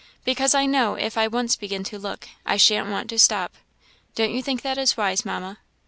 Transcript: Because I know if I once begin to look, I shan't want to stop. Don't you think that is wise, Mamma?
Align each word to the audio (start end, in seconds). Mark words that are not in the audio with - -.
Because 0.25 0.55
I 0.55 0.65
know 0.65 0.95
if 0.95 1.15
I 1.15 1.27
once 1.27 1.55
begin 1.55 1.83
to 1.83 1.99
look, 1.99 2.27
I 2.43 2.57
shan't 2.57 2.89
want 2.89 3.07
to 3.11 3.19
stop. 3.19 3.53
Don't 4.15 4.33
you 4.33 4.41
think 4.41 4.63
that 4.63 4.79
is 4.79 4.97
wise, 4.97 5.23
Mamma? 5.25 5.59